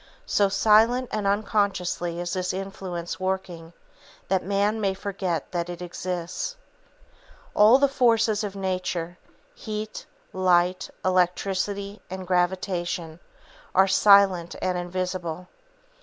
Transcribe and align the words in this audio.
So 0.25 0.49
silent 0.49 1.09
and 1.11 1.27
unconsciously 1.27 2.19
is 2.19 2.33
this 2.33 2.53
influence 2.53 3.19
working, 3.19 3.71
that 4.29 4.43
man 4.43 4.81
may 4.81 4.95
forget 4.95 5.51
that 5.51 5.69
it 5.69 5.79
exists. 5.79 6.55
All 7.53 7.77
the 7.77 7.87
forces 7.87 8.43
of 8.43 8.55
Nature, 8.55 9.19
heat, 9.53 10.07
light, 10.33 10.89
electricity 11.05 12.01
and 12.09 12.25
gravitation, 12.25 13.19
are 13.75 13.87
silent 13.87 14.55
and 14.59 14.75
invisible. 14.75 15.47